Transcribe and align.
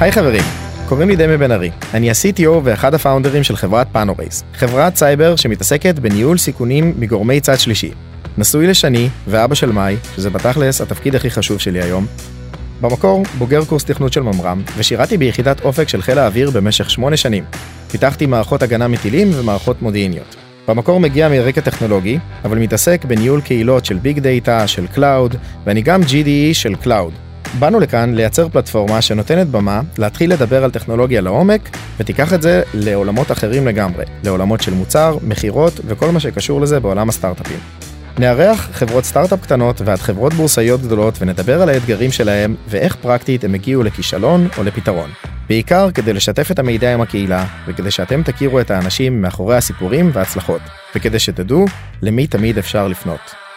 היי 0.00 0.12
חברים, 0.12 0.42
קוראים 0.88 1.08
לי 1.08 1.16
דמי 1.16 1.36
בן 1.36 1.52
ארי. 1.52 1.70
אני 1.94 2.10
ה-CTO 2.10 2.50
ואחד 2.64 2.94
הפאונדרים 2.94 3.42
של 3.42 3.56
חברת 3.56 3.86
Panorays, 3.92 4.44
חברת 4.54 4.96
סייבר 4.96 5.36
שמתעסקת 5.36 5.98
בניהול 5.98 6.38
סיכונים 6.38 6.94
מגורמי 6.98 7.40
צד 7.40 7.58
שלישי. 7.58 7.90
נשוי 8.38 8.66
לשני 8.66 9.08
ואבא 9.26 9.54
של 9.54 9.72
מאי, 9.72 9.96
שזה 10.16 10.30
בתכלס 10.30 10.80
התפקיד 10.80 11.14
הכי 11.14 11.30
חשוב 11.30 11.60
שלי 11.60 11.82
היום. 11.82 12.06
במקור, 12.80 13.22
בוגר 13.38 13.64
קורס 13.64 13.84
תכנות 13.84 14.12
של 14.12 14.20
ממר"ם, 14.20 14.62
ושירתי 14.76 15.16
ביחידת 15.16 15.60
אופק 15.60 15.88
של 15.88 16.02
חיל 16.02 16.18
האוויר 16.18 16.50
במשך 16.50 16.90
שמונה 16.90 17.16
שנים. 17.16 17.44
פיתחתי 17.90 18.26
מערכות 18.26 18.62
הגנה 18.62 18.88
מטילים 18.88 19.30
ומערכות 19.34 19.82
מודיעיניות. 19.82 20.36
במקור 20.68 21.00
מגיע 21.00 21.28
מרקע 21.28 21.60
טכנולוגי, 21.60 22.18
אבל 22.44 22.58
מתעסק 22.58 23.04
בניהול 23.04 23.40
קהילות 23.40 23.84
של 23.84 23.98
big 23.98 24.18
data, 24.18 24.66
של 24.66 24.86
cloud, 24.86 25.36
ואני 25.66 25.82
גם 25.82 26.02
GDE 26.02 26.54
של 26.54 26.74
cloud. 26.74 27.12
באנו 27.58 27.80
לכאן 27.80 28.14
לייצר 28.14 28.48
פלטפורמה 28.48 29.02
שנותנת 29.02 29.46
במה 29.46 29.80
להתחיל 29.98 30.32
לדבר 30.32 30.64
על 30.64 30.70
טכנולוגיה 30.70 31.20
לעומק, 31.20 31.76
ותיקח 31.98 32.34
את 32.34 32.42
זה 32.42 32.62
לעולמות 32.74 33.32
אחרים 33.32 33.66
לגמרי, 33.66 34.04
לעולמות 34.24 34.60
של 34.60 34.74
מוצר, 34.74 35.18
מכירות 35.22 35.80
וכל 35.84 36.10
מה 36.10 36.20
שקשור 36.20 36.60
לזה 36.60 36.80
בעולם 36.80 37.08
הסטארט-אפים. 37.08 37.58
נארח 38.18 38.68
חברות 38.72 39.04
סטארט-אפ 39.04 39.42
קטנות 39.42 39.80
ועד 39.84 39.98
חברות 39.98 40.34
בורסאיות 40.34 40.82
גדולות 40.82 41.14
ונדבר 41.20 41.62
על 41.62 41.68
האתגרים 41.68 42.12
שלהם 42.12 42.54
ואיך 42.68 42.96
פרקטית 42.96 43.44
הם 43.44 43.54
הגיעו 43.54 43.82
לכישלון 43.82 44.48
או 44.58 44.62
לפתרון. 44.64 45.10
בעיקר 45.48 45.90
כדי 45.90 46.12
לשתף 46.12 46.50
את 46.50 46.58
המידע 46.58 46.94
עם 46.94 47.00
הקהילה 47.00 47.44
וכדי 47.66 47.90
שאתם 47.90 48.22
תכירו 48.22 48.60
את 48.60 48.70
האנשים 48.70 49.22
מאחורי 49.22 49.56
הסיפורים 49.56 50.10
וההצלחות, 50.12 50.60
וכדי 50.94 51.18
שתדעו 51.18 51.66
למי 52.02 52.26
תמיד 52.26 52.58
אפשר 52.58 52.88
לפנות. 52.88 53.49